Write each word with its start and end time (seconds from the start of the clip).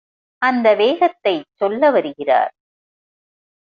அந்த 0.41 0.75
வேகத்தைச் 0.75 1.47
சொல்ல 1.53 1.91
வருகிறார். 1.91 2.53